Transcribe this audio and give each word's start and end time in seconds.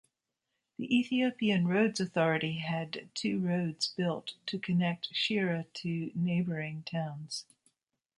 The 0.79 0.95
Ethiopian 0.97 1.67
Roads 1.67 1.99
Authority 1.99 2.57
had 2.57 3.11
two 3.13 3.39
roads 3.39 3.87
built 3.95 4.33
to 4.47 4.57
connect 4.57 5.13
Shire 5.13 5.67
to 5.75 6.11
neighboring 6.15 6.81
towns. 6.87 7.45